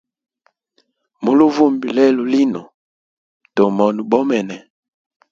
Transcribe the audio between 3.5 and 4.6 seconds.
tomona bomene.